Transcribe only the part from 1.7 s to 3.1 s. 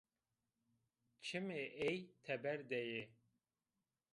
ey teber de yê